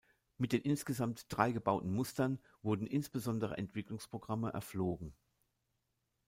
Mit 0.39 0.51
den 0.51 0.63
insgesamt 0.63 1.25
drei 1.29 1.51
gebauten 1.51 1.93
Mustern 1.93 2.39
wurden 2.63 2.87
insbesondere 2.87 3.57
Entwicklungsprogramme 3.59 4.51
erflogen. 4.51 5.13